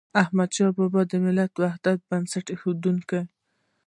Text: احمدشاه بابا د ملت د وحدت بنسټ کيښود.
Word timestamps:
احمدشاه 0.21 0.71
بابا 0.77 1.01
د 1.07 1.13
ملت 1.23 1.49
د 1.53 1.57
وحدت 1.63 1.97
بنسټ 2.09 2.45
کيښود. 2.47 2.83